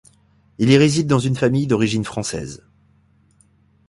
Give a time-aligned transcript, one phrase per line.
[0.57, 2.63] Il y réside dans une famille d’origine française.